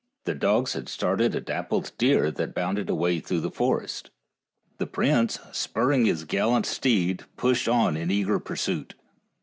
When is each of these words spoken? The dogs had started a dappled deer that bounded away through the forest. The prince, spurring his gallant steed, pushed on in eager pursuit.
The 0.25 0.33
dogs 0.33 0.73
had 0.73 0.89
started 0.89 1.35
a 1.35 1.39
dappled 1.39 1.91
deer 1.99 2.31
that 2.31 2.55
bounded 2.55 2.89
away 2.89 3.19
through 3.19 3.41
the 3.41 3.51
forest. 3.51 4.09
The 4.79 4.87
prince, 4.87 5.37
spurring 5.51 6.05
his 6.05 6.23
gallant 6.23 6.65
steed, 6.65 7.25
pushed 7.37 7.67
on 7.67 7.95
in 7.95 8.09
eager 8.09 8.39
pursuit. 8.39 8.95